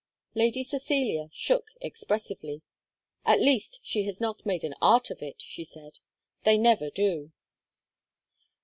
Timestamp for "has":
4.05-4.19